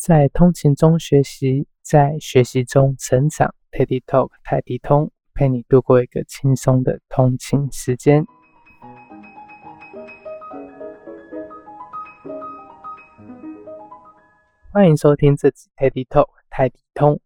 [0.00, 3.54] 在通勤中学习，在学习中成长。
[3.70, 8.24] Teddy Talk 泰迪通陪你度过一个轻松的通勤时间。
[14.72, 17.20] 欢迎收听这集 Teddy Talk 泰迪通。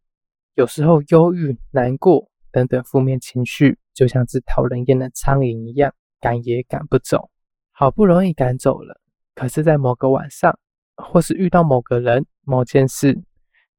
[0.56, 7.30] 有时候忧郁、难过等等负面情绪，就像是讨人厌的苍蝇一样，赶也赶不走。
[7.70, 9.00] 好不容易赶走了，
[9.36, 10.58] 可是，在某个晚上，
[10.96, 13.22] 或是遇到某个人、某件事，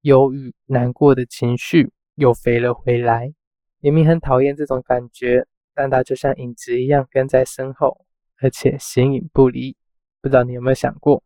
[0.02, 3.34] 忧郁、难过的情绪又飞了回来。
[3.80, 8.06] 明明很讨厌这种感觉，但它就像影子一样跟在身后，
[8.42, 9.76] 而且形影不离。
[10.22, 11.24] 不知道你有没有想过，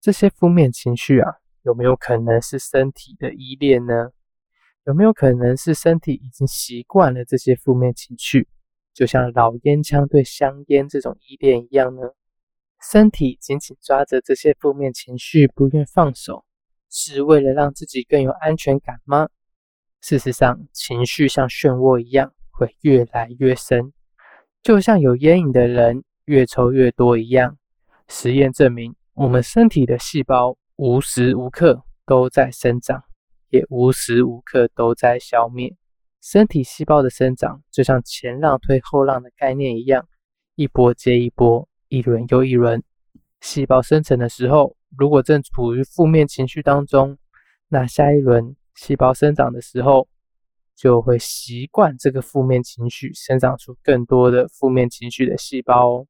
[0.00, 1.34] 这些负面情绪啊？
[1.62, 4.10] 有没有可能是身体的依恋呢？
[4.86, 8.48] 有没有可能是身体已经习惯了这些负面情绪，
[8.94, 12.02] 就像老烟枪对香烟这种依恋一样呢？
[12.82, 16.44] 身体紧紧抓着这些负面情绪不愿放手，
[16.90, 19.28] 是为了让自己更有安全感吗？
[20.00, 23.92] 事实上，情绪像漩涡一样，会越来越深，
[24.62, 27.58] 就像有烟瘾的人越抽越多一样。
[28.08, 30.56] 实验证明，我们身体的细胞。
[30.82, 33.04] 无时无刻都在生长，
[33.50, 35.76] 也无时无刻都在消灭。
[36.22, 40.08] 身体细胞的生长就像前浪推后浪的概念一样，
[40.54, 42.82] 一波接一波，一轮又一轮。
[43.42, 47.18] 细胞生成的时候，如果正处于负面情绪当中，
[47.68, 50.08] 那下一轮细胞生长的时候，
[50.76, 56.06] 就会习惯这个负面情绪，生长出更多的负面情绪的细胞哦。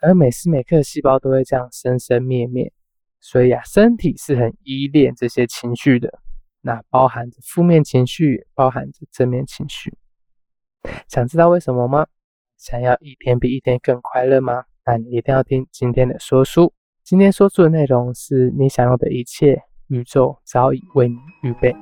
[0.00, 2.72] 而每时每刻，细胞都会这样生生灭灭。
[3.20, 6.20] 所以啊，身体是很依恋这些情绪的，
[6.62, 9.92] 那包含着负面情绪，包含着正面情绪。
[11.08, 12.06] 想知道为什么吗？
[12.56, 14.64] 想要一天比一天更快乐吗？
[14.90, 16.72] 那你一定要听今天的说书。
[17.04, 21.72] 今天说书的内容是你想要的一切，宇宙早已为你预备。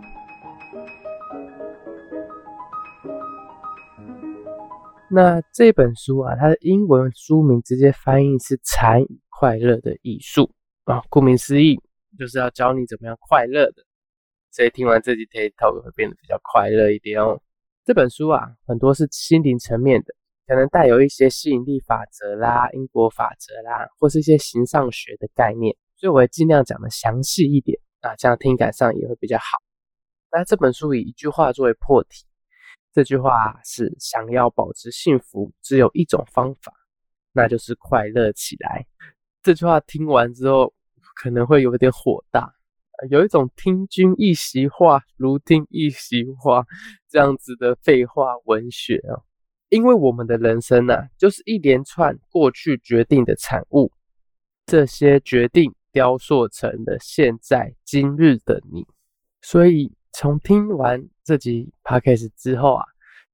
[5.11, 10.53] 那这本书啊，它的英文书名直接翻译是《禅与快乐的艺术》。
[10.93, 11.81] 啊，顾名思义，
[12.19, 13.83] 就是要教你怎么样快乐的。
[14.51, 17.41] 所以听完这集 talk 会变得比较快乐一点哦。
[17.87, 20.15] 这本书啊，很多是心灵层面的，
[20.49, 25.77] 可能带有一些吸引力法则啦、因果法则啦，或是一些形上学的概念。
[25.95, 29.45] 所以我会尽量讲的详细一点啊，这样听感上也会比较好。
[30.33, 32.25] 那这本书以一句话作为破题，
[32.93, 36.73] 这句话是：想要保持幸福，只有一种方法，
[37.33, 38.87] 那就是快乐起来。
[39.43, 40.75] 这句话听完之后。
[41.21, 42.49] 可能会有点火大，
[43.11, 46.65] 有一种听君一席话，如听一席话
[47.09, 49.19] 这样子的废话文学啊。
[49.69, 53.93] 因为我们的人生呢，就是一连串过去决定的产物，
[54.67, 58.87] 这些决定雕塑成了现在今日的你。
[59.43, 62.85] 所以从听完这集 podcast 之后啊，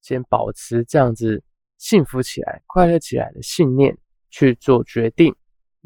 [0.03, 1.43] 先保持这样子
[1.78, 3.97] 幸福起来、快乐起来的信念
[4.31, 5.34] 去做决定。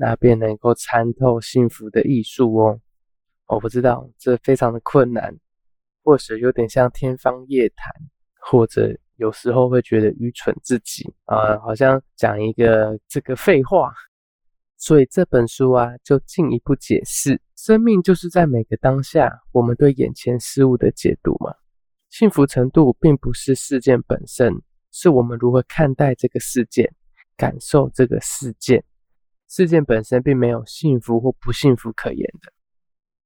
[0.00, 2.80] 那便能够参透幸福的艺术哦。
[3.46, 5.36] 我不知道这非常的困难，
[6.04, 7.92] 或者有点像天方夜谭，
[8.40, 13.92] 或者有时候会觉得愚蠢至极啊，好像讲一个这个废话。
[14.76, 21.52] 所以这本书啊，就进一步解释：生命就是在每个当下，我们对眼前事物的解读嘛。
[22.10, 24.54] 幸福程度并不是事件本身，
[24.92, 26.94] 是我们如何看待这个事件，
[27.36, 28.84] 感受这个事件。
[29.48, 32.52] 事件本身并没有幸福或不幸福可言的，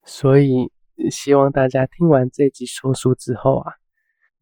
[0.04, 0.72] 所以
[1.10, 3.74] 希望大家听完这集说书之后啊，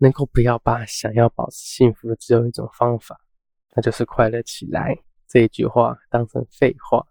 [0.00, 3.20] 能够不要把想要保持幸福的只有一种方法，
[3.76, 4.96] 那就是快乐起来
[5.28, 7.06] 这一句话当成废话，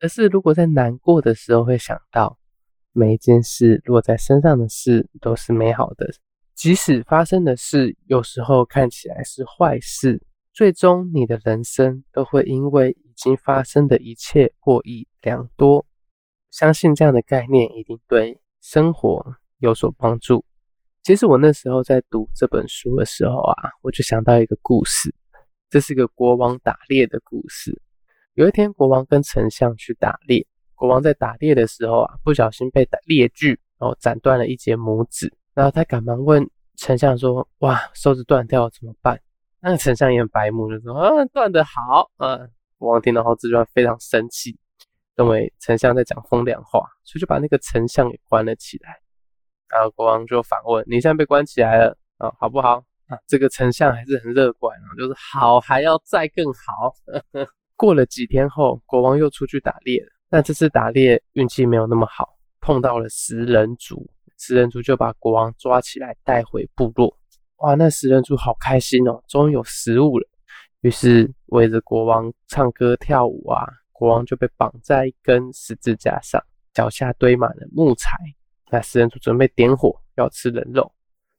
[0.00, 2.38] 而是如果在难过的时候会想到
[2.92, 6.10] 每一件事落在身上的事都是美好的，
[6.54, 10.22] 即使发生的事有时候看起来是坏事。
[10.52, 15.86] 最终，你的人生都会因为已经发生的一切获益良多。
[16.50, 20.44] 相信这样的概念一定对生活有所帮助。
[21.02, 25.14] 其实我那时候在读这本书的时候啊，我就想到一个故事，
[25.70, 27.80] 这是个国王打猎的故事。
[28.34, 35.32] 有一天，国王跟丞相去打猎，国王在打猎的时候啊，不小心被猎具，然后斩断了一节拇指。
[35.54, 39.18] 然后他赶忙问丞相说：“哇，手指断掉了怎么办？”
[39.60, 42.38] 那个丞相也很白目，就说：“啊，断得好！”啊，
[42.78, 44.56] 国王听到后这句话非常生气，
[45.16, 49.00] 认为丞相在讲风凉话，所以就把那个丞相给关了起来。
[49.72, 56.94] 然后国王就反问：“你现在被关起来了啊，好不好？”啊，这个丞相还是很乐观啊，就是好，还要再更好。
[57.74, 64.08] 过了几天后，国王又出去打猎了，但这次打猎运气没有那么好，碰到了食人族，
[64.38, 67.16] 食人族就把国王抓起来带回部落。
[67.56, 70.28] 哇，那食人族好开心哦，终于有食物了。
[70.82, 76.40] 于是围着国王唱歌跳舞啊，国王就被绑在一根十字架上，
[76.72, 78.16] 脚下堆满了木材。
[78.70, 80.90] 那食人族准备点火要吃人肉，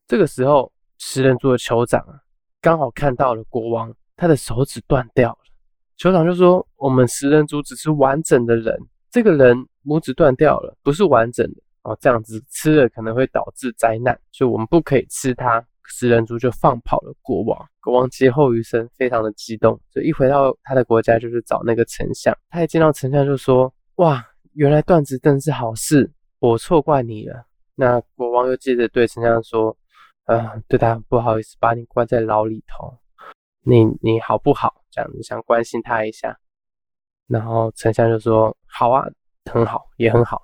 [0.07, 2.19] 这个时候食人族的酋长啊，
[2.61, 5.37] 刚好看到了国王，他的手指断掉了。
[5.97, 8.77] 酋长就说：“我们食人族只是完整的人，
[9.09, 9.55] 这个人
[9.85, 15.63] 拇指断掉了，不是完整的哦，这样子吃了可能会导致灾难，所以我们不可以吃它。”
[15.93, 22.33] 食人族就放跑了国王，国王劫后余生，非常的激动，就一回到他的国家，就是找那个丞相。
[22.49, 26.09] 他一见到丞相就说：“哇，原来断指真是好事，
[26.41, 27.45] 我错怪你了。”
[27.75, 29.77] 那国王又接着对丞相说
[30.25, 32.97] ：“呃，对他很不好意思，把你关在牢里头，
[33.63, 34.83] 你你好不好？
[34.89, 36.37] 这样子想关心他一下。”
[37.29, 39.05] 然后丞相就说：“好啊，
[39.45, 40.41] 很好，也很好。”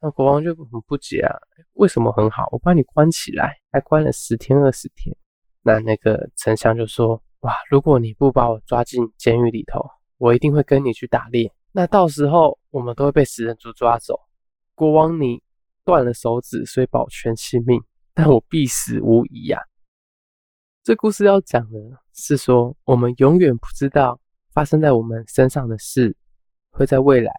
[0.00, 1.34] 那国王就很不解啊，
[1.72, 2.46] 为什么很好？
[2.52, 5.16] 我把你关起来，还关了十天二十天。
[5.62, 9.80] 那那个丞相就说：哇，如果你不把我抓进监狱里头，
[10.18, 11.50] 我一定会跟你去打猎。
[11.72, 14.20] 那到时候我们都会被食人族抓走。
[14.74, 15.42] 国王你
[15.84, 17.80] 断了手指，所以保全性命，
[18.12, 19.60] 但我必死无疑呀。
[20.82, 21.78] 这故事要讲的
[22.12, 24.20] 是说，我们永远不知道
[24.52, 26.16] 发生在我们身上的事，
[26.70, 27.32] 会在未来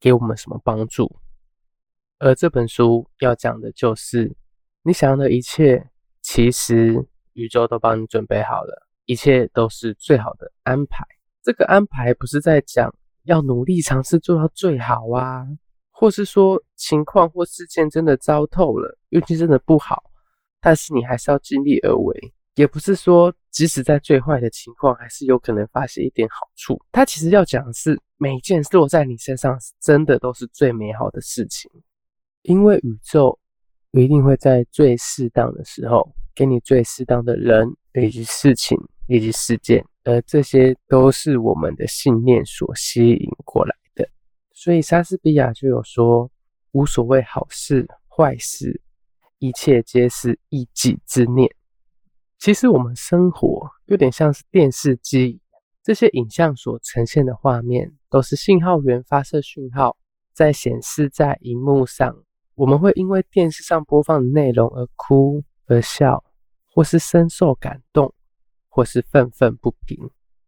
[0.00, 1.14] 给我们什么帮助。
[2.18, 4.36] 而这本书要讲的就是，
[4.82, 5.88] 你想要的一切，
[6.20, 11.04] 其实宇宙都帮你准备好了，一切都是最好的安排。
[11.42, 12.94] 这个安排不是在讲
[13.24, 15.46] 要努力尝试做到最好啊，
[16.02, 20.02] 或是说情况或事件真的糟透了，运气真的不好，
[20.60, 22.32] 但是你还是要尽力而为。
[22.56, 26.76] 也不是说即使在最坏的情况，还是有可能发现一点好处。
[26.90, 31.70] 它其实要讲的是，每件落在你身上，真的都是最美好的事情。
[32.42, 33.38] 因为宇宙
[33.92, 38.76] 一定会在最适当的时候给你最适当的人以及事情
[39.06, 43.72] 以及事件，而这些都是我们的信念所吸引过来。
[44.62, 46.30] 所以莎士比亚就有说
[46.70, 48.80] ：“无所谓好事坏事，
[49.40, 51.52] 一切皆是一己之念。”
[52.38, 55.40] 其实我们生活有点像是电视机，
[55.82, 59.96] 这些影像所呈现的画面都是信号源发射讯号，
[60.32, 62.14] 在显示在荧幕上。
[62.54, 66.22] 我们会因为电视上播放的内容而哭而笑，
[66.72, 68.14] 或是深受感动，
[68.68, 69.98] 或是愤愤不平。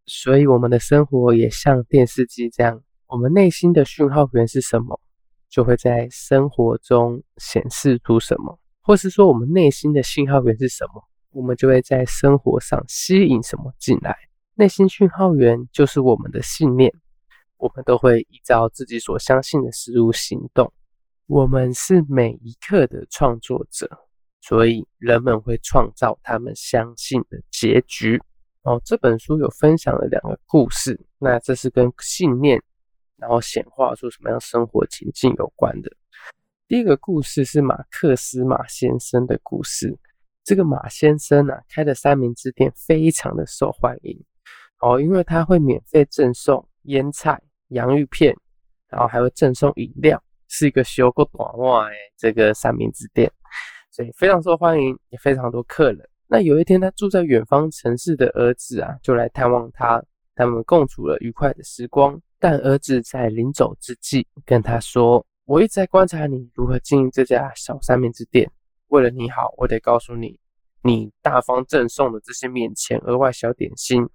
[0.06, 5.00] 所以，我们的生活也像电视机这样，我们内心的讯号源是什么，
[5.48, 14.16] 就会在生活中显示出什么；或是说，我们内心的信号源是什么，我们就会在生活上吸引什么进来。
[14.54, 16.92] 内心讯号源就是我们的信念，
[17.56, 20.72] 我们都会依照自己所相信的事物行动。
[21.26, 23.88] 我们是每一刻的创作者，
[24.40, 28.20] 所以人们会创造他们相信的结局。
[28.62, 32.62] 哦，这本书有分享了两个故事，那这是跟信念，
[33.24, 35.90] 然后显化出什么样生活情境有关的。
[36.68, 39.98] 第一个故事是马克思马先生的故事。
[40.44, 44.22] 这个马先生呢，开的三明治店非常的受欢迎。
[44.80, 48.36] 哦，因为他会免费赠送腌菜、洋芋片，
[48.88, 50.22] 然后还会赠送饮料。
[50.48, 53.32] 是一个修过短袜诶，这个三明治店，
[53.90, 56.06] 所以非常受欢迎，也非常多客人。
[56.26, 62.20] 那有一天，他住在远方城市的儿子啊，就来探望他，他们共处了愉快的时光。
[62.44, 68.52] 但儿子在临走之际，跟他说：“我一直在观察你如何经营这家小三明治店。
[68.88, 70.38] 为了你好，我得告诉你，
[70.82, 74.06] 你大方赠送的这些免钱额外小点心，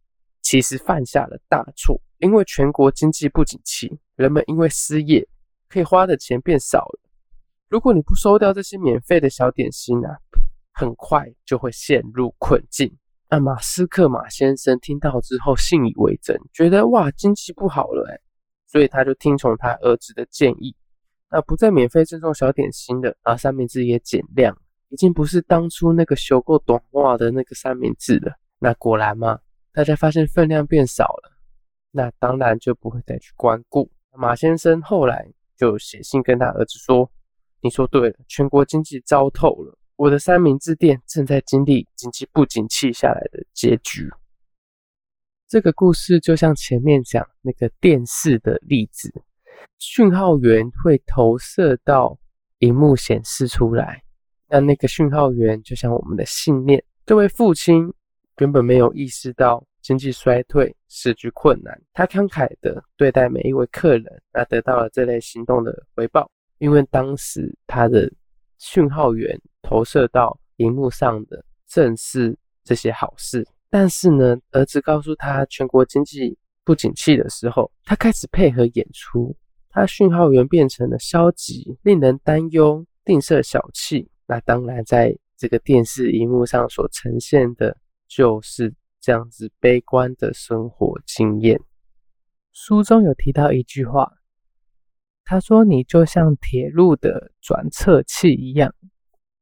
[0.43, 1.99] 其实犯下了大错。
[2.19, 5.27] 因为全国经济不景气，人们因为失业。”
[5.67, 6.99] 可以花的钱变少了。
[7.67, 10.19] 如果你不收掉这些免费的小点心啊，
[10.71, 12.95] 很快就会陷入困境。
[13.29, 18.19] 那马斯克马先生听到之后信以为真，觉得哇经济不好了哎，
[18.65, 20.75] 所以他就听从他儿子的建议，
[21.29, 24.57] 那不再免费赠送小点心的，然后三明治也减量，
[24.89, 28.33] 已经不是当初那个修够短袜的那个三明治了。
[28.57, 29.39] 那果然嘛，
[29.71, 31.31] 大家发现分量变少了，
[31.91, 33.91] 那当然就不会再去光顾。
[34.13, 35.31] 马先生后来。
[35.59, 37.11] 就写信跟他儿子说
[37.61, 44.09] ：“你说对了，全国经济糟透了，我的三明治店正在经历经济不景气下来的结局。”
[45.45, 49.11] 这个故事就像前面讲那个电视的例子，
[49.77, 52.17] 讯号源会投射到
[52.59, 54.01] 荧幕显示出来，
[54.47, 56.81] 那那个讯号源就像我们的信念。
[57.05, 57.93] 这位父亲
[58.37, 59.63] 根本没有意识到。
[59.81, 66.29] 经济衰退，时局困难，他慷慨的对待每一位客人，那得到了这类行动的回报。
[66.57, 68.11] 因为当时他的
[68.59, 73.47] 讯号源投射到荧幕上的正是这些好事。
[73.71, 79.35] 但是呢，儿子告诉他，全国经济不景气的时候，他开始配合演出，
[79.69, 84.09] 他讯号源变成了消极、令人担忧、吝啬小气。
[84.27, 91.59] 那当然，在这个电视荧幕上所呈现的，就是这样子悲观的生活经验。
[92.51, 94.18] 书中有提到一句话。
[95.29, 98.73] 他说：“你就像铁路的转侧器一样，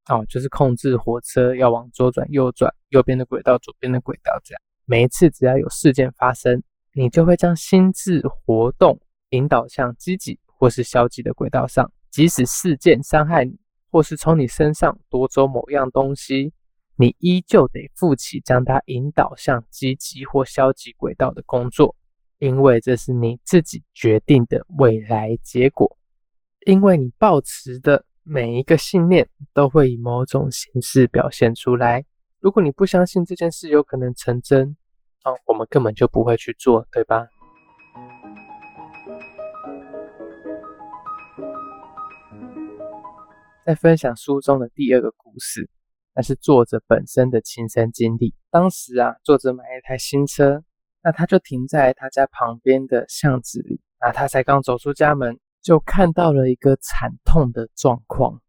[0.10, 4.62] 哦，就是控制火车要往左转、右转，右边的轨道、左边的轨道这样。
[4.84, 11.90] 每一次只要有事件发生，你就会将心智活动引导向积极或是消极的轨道上。
[12.12, 13.58] 即使事件伤害你，
[13.90, 16.52] 或是从你身上夺走某样东西，
[16.98, 21.96] 你依旧得负起将它引导向积极或消极轨道的工作。”
[22.40, 25.98] 因为这是你自己决定的未来结果，
[26.68, 32.06] 因为你抱持的每一个信念都会以某种形式表现出来。
[32.40, 34.78] 如果你不相信这件事有可能成真，
[35.24, 37.28] 哦，我们根本就不会去做，对吧？
[43.66, 45.68] 在分享书中的第二个故事，
[46.14, 48.36] 那是作者本身的亲身经历。
[48.52, 50.64] 当时啊，作者买了一台新车。
[51.04, 58.42] 那他就停在他家旁边的巷子里，那他才刚走出家门，就看到了一个惨痛的状况，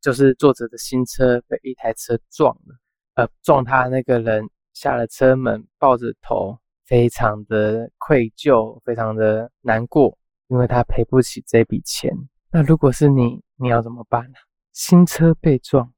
[0.00, 2.76] 就是作者的新车被一台车撞了，
[3.14, 10.18] 呃，撞他那个人下了车门，抱着头，非常的愧疚，非常的难过，
[10.48, 12.10] 因为他赔不起这笔钱。
[12.50, 14.34] 那如果是你，你要怎么办呢？
[14.72, 15.92] 新车被撞，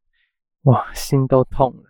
[0.63, 1.83] 哇，心都痛了。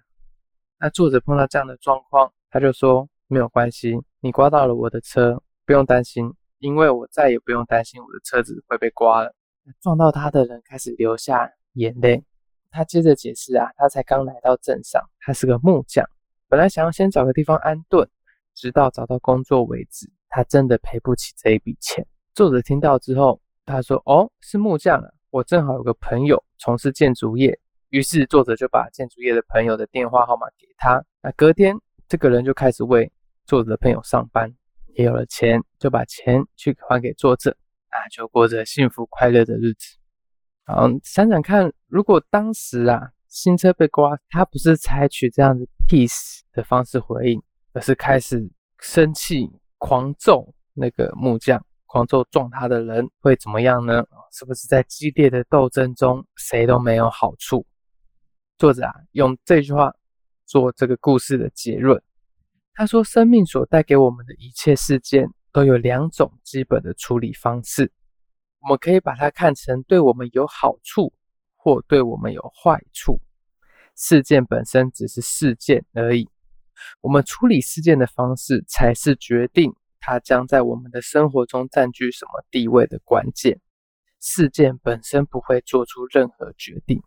[0.79, 3.97] 那作者碰到这样的状况，他就说没有关系。
[4.21, 9.35] 你刮到了我的车，不用担心，因为我再也不用担心我的车子会被刮了。
[9.81, 12.25] 撞到他的人开始流下眼泪。
[12.71, 16.05] 他接着解释啊，他才刚来到镇上，他是个木匠，
[16.49, 18.09] 本来想要先找个地方安顿，
[18.55, 20.11] 直到找到工作为止。
[20.29, 22.05] 他真的赔不起这一笔钱。
[22.35, 27.57] 作者听到之后，他说：“哦，是木匠啊，我正好有个朋友从事建筑业。”
[27.91, 31.05] 于是作者就把建筑业的朋友的电话号码给他。
[31.23, 33.11] 那隔天，这个人就开始为
[33.47, 34.55] 作者的朋友上班
[34.95, 37.57] 也有了钱，就把钱去还给作者，
[37.89, 39.97] 啊，就过着幸福快乐的日子。
[40.67, 47.43] 嗯，想想看，如果当时啊新车被刮，他不是采取这样子 peace 的方式回应，
[47.73, 54.05] 而是开始生气、狂揍那个木匠，狂揍撞他的人，会怎么样呢？
[54.33, 57.67] 是不是在激烈的斗争中，谁都没有好处？
[58.57, 59.93] 作者啊，用这句话
[60.47, 62.03] 做这个故事的结论。
[62.75, 67.93] 他说：“生命所带给我们的一切事件，都有两种基本的处理方式。
[68.61, 71.13] 我们可以把它看成对我们有好处，
[71.55, 73.21] 或对我们有坏处。
[73.95, 76.29] 事件本身只是事件而已。
[77.01, 83.61] 我们处理事件的方式，才是决定它将在我们的生活中占据什么地位的关键。
[84.21, 87.01] 事件本身不会做出任何决定，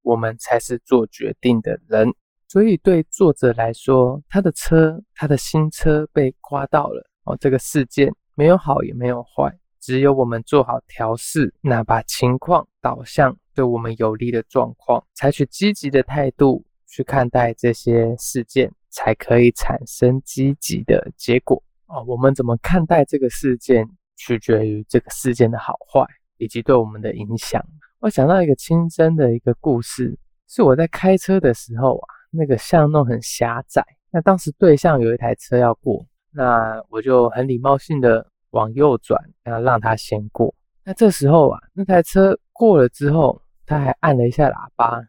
[0.00, 2.14] 我们才是做决定的人。”
[2.52, 7.34] 所以对作者来说，他的车，他的新车被刮到了哦。
[7.40, 22.04] 这个事件没有好也没有坏，只有我们做好调试，那把情况导向对我们有利的状况，采取积极的态度去看待这些事件，才可以产生积极的结果哦。
[22.06, 26.06] 我们怎么看待这个事件，取决于这个事件的好坏
[26.36, 27.64] 以及对我们的影响。
[28.00, 30.18] 我想到一个亲身的一个故事，
[30.48, 32.20] 是我在开车的时候啊。
[32.32, 40.54] 那个巷弄很狭窄，那当时对向有一台车要过，那我就很礼貌性的往右转，然后让他先过。
[40.82, 45.00] 那这时候啊，那台车过了之后，他还按了一下喇叭，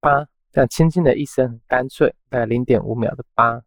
[0.00, 3.62] 叭，这样轻轻的一声，很干脆，大概零点五秒的叭。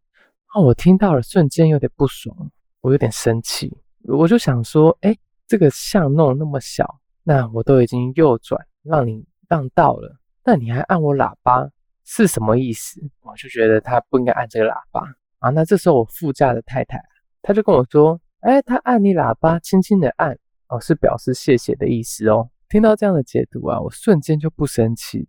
[0.54, 2.36] 哦，我听到了，瞬间有点不爽，
[2.82, 11.70] 我有点生气，我就想说，哎，这个巷弄那么小，那我都已经右转让你让道了，那你还按我喇叭？
[12.12, 13.00] 是什么意思？
[13.22, 15.00] 我就觉得他不应该按这个喇叭
[15.38, 15.52] 啊。
[15.52, 17.00] 那这时候我副驾的太太，
[17.44, 20.36] 她就跟我说：“哎，他按你喇叭，轻轻的按
[20.70, 25.28] 哦，是表示谢谢的意思哦。”听到这样的解读啊，我瞬间就不生气。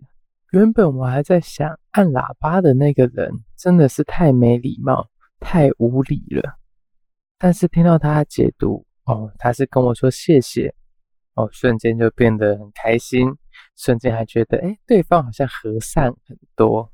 [0.52, 5.06] 原本我还在想，按喇叭的那个人真的是太没礼貌、
[5.38, 6.58] 太无礼了。
[7.38, 10.75] 但是听到他解读哦，他是跟我说谢谢
[11.34, 13.37] 哦，瞬间就变得很开心。
[13.76, 16.90] 瞬间还觉得，哎，对方好像和善很多。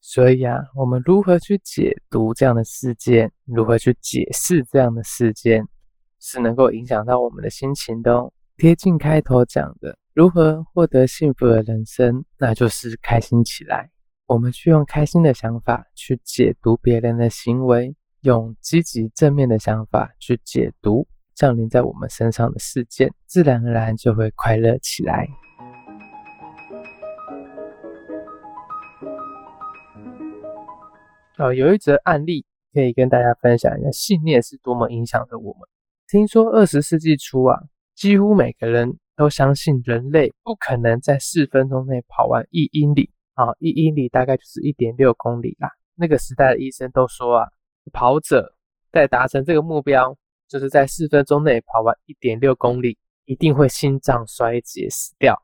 [0.00, 5.66] 所以啊，我们如何去解读这样的事件，如何去解释这样的事件，
[6.20, 8.12] 是能够影响到我们的心情的。
[8.12, 8.32] 哦。
[8.56, 12.24] 贴近开头讲的，如何获得幸福的人生？
[12.38, 13.90] 那就是开心起来。
[14.26, 25.26] 我们去用开心的想法去解读别人的行为，用积极正面的想法去解读降临在我们身上的事件，自然而然就会快乐起来。
[31.36, 35.68] 哦，有一则案例可以跟大家分享一下，信念是多么影响着我们。
[36.06, 37.58] 听说二十世纪初啊，
[37.96, 45.68] 几乎每个人都相信人类不可能在四分钟内跑完一英里啊，一英里大概就是一点六公里啦。
[45.96, 47.48] 那个时代的医生都说啊，
[47.92, 48.54] 跑者
[48.92, 50.16] 在达成这个目标，
[50.48, 55.42] 就是在四分钟内跑完一点六公里，一定会心脏衰竭死掉。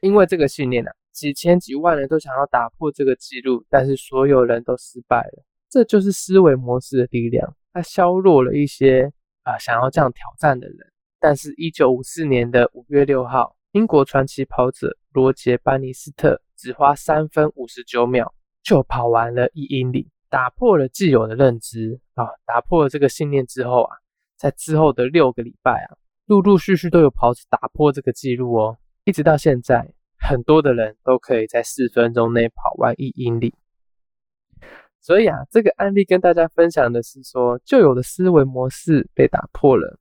[0.00, 0.90] 因为这个信念呢。
[1.14, 5.44] 几千几万人都想要打破这个记录，但是所有人都失败了。
[5.70, 9.10] 这就是思维模式的力量，它削弱了一些
[9.44, 10.76] 啊想要这样挑战的人。
[11.20, 23.96] 但是，一九五四年的五月六号，英国传奇跑者罗杰·班尼斯特只花三分五十九秒就跑完了一英里，打破了既有的认知啊，打破了这个信念之后啊，
[24.36, 29.94] 在之后的六个礼拜啊，陆陆续续都有跑者打破这个记录哦，一直到现在。
[30.26, 33.54] 很多的人都可以在四分钟内跑完一英里，
[35.00, 39.98] 所以啊，这个案例跟大家分享的是说，旧有的思维模式被打破了，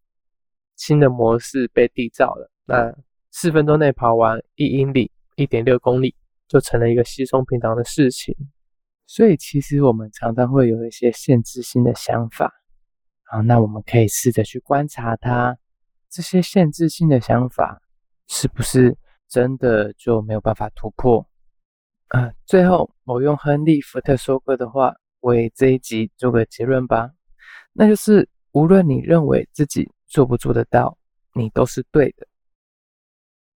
[0.77, 2.49] 新的模式被缔造了。
[2.65, 2.95] 那
[3.31, 6.15] 四分钟内跑完一英里，一点六公里，
[6.47, 8.33] 就成了一个稀松平常的事情。
[9.05, 12.49] 所以，其实我们常常会有一些限制性的想法
[13.25, 15.57] 啊，那我们可以试着去观察它，
[16.09, 17.81] 这些限制性的想法
[18.27, 18.97] 是不是？
[19.33, 21.27] 真的就没有办法突破
[22.09, 22.31] 啊！
[22.45, 27.09] 最后，我用亨利·福特说过的话为这一集做个结论吧，
[27.71, 30.99] 那就是无论你认为自己做不做得到，
[31.33, 32.27] 你都是对的。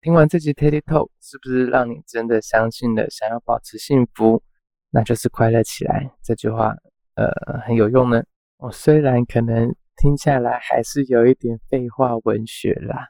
[0.02, 4.42] 听完这集 Teddy Talk，是不是让你真的相信了想要保持幸福，
[4.90, 6.76] 那就是快乐起来这句话，
[7.14, 7.30] 呃，
[7.68, 8.24] 很有用呢？
[8.58, 13.10] 我虽然可能听下来还是有一点废话文学啦。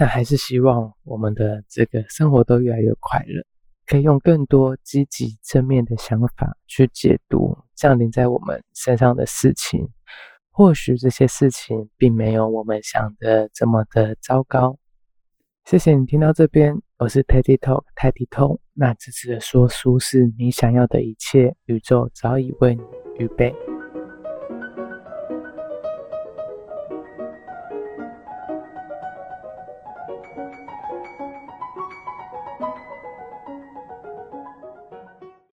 [0.00, 3.42] 但还是希望我们的这个生活都越来越快乐，
[3.84, 9.88] 可以用更多积极正面的想法去解读降临在我们身上的事情。
[10.52, 14.78] 或许这些事情并没有我们想的这么的糟糕。
[15.64, 18.60] 谢谢你听到这边，我是 Teddy Talk 泰迪通。
[18.74, 22.82] 那这次的说书是你想要的一切，宇宙早已为你
[23.18, 23.52] 预备。